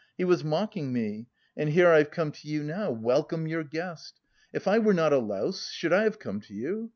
He 0.17 0.23
was 0.25 0.43
mocking 0.43 0.91
me 0.91 1.27
and 1.55 1.69
here 1.69 1.89
I've 1.89 2.09
come 2.09 2.31
to 2.31 2.47
you 2.47 2.63
now! 2.63 2.89
Welcome 2.89 3.45
your 3.45 3.63
guest! 3.63 4.19
If 4.51 4.67
I 4.67 4.79
were 4.79 4.95
not 4.95 5.13
a 5.13 5.19
louse, 5.19 5.69
should 5.69 5.93
I 5.93 6.05
have 6.05 6.17
come 6.17 6.41
to 6.41 6.55
you? 6.55 6.89